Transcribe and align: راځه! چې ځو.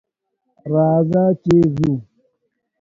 راځه! 0.71 1.23
چې 1.43 1.55
ځو. 1.75 1.91